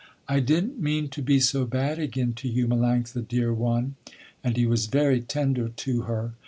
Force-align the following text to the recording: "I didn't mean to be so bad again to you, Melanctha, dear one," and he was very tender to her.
"I 0.27 0.39
didn't 0.39 0.79
mean 0.81 1.09
to 1.09 1.21
be 1.21 1.39
so 1.39 1.63
bad 1.67 1.99
again 1.99 2.33
to 2.37 2.47
you, 2.49 2.67
Melanctha, 2.67 3.21
dear 3.27 3.53
one," 3.53 3.97
and 4.43 4.57
he 4.57 4.65
was 4.65 4.87
very 4.87 5.21
tender 5.21 5.69
to 5.69 6.01
her. 6.09 6.33